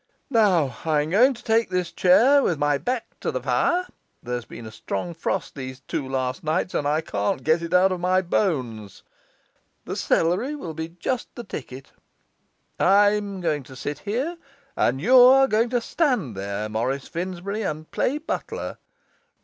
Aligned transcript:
'Now 0.31 0.77
I'm 0.83 1.11
going 1.11 1.35
to 1.35 1.43
take 1.43 1.69
this 1.69 1.91
chair 1.91 2.41
with 2.41 2.57
my 2.57 2.79
back 2.79 3.05
to 3.19 3.29
the 3.29 3.39
fire 3.39 3.85
there's 4.23 4.45
been 4.45 4.65
a 4.65 4.71
strong 4.71 5.13
frost 5.13 5.53
these 5.53 5.81
two 5.81 6.09
last 6.09 6.43
nights, 6.43 6.73
and 6.73 6.87
I 6.87 7.01
can't 7.01 7.43
get 7.43 7.61
it 7.61 7.71
out 7.71 7.91
of 7.91 7.99
my 7.99 8.23
bones; 8.23 9.03
the 9.85 9.95
celery 9.95 10.55
will 10.55 10.73
be 10.73 10.87
just 10.89 11.29
the 11.35 11.43
ticket 11.43 11.91
I'm 12.79 13.41
going 13.41 13.61
to 13.61 13.75
sit 13.75 13.99
here, 13.99 14.37
and 14.75 14.99
you 14.99 15.19
are 15.19 15.47
going 15.47 15.69
to 15.69 15.79
stand 15.81 16.35
there, 16.35 16.67
Morris 16.67 17.07
Finsbury, 17.07 17.61
and 17.61 17.91
play 17.91 18.17
butler. 18.17 18.79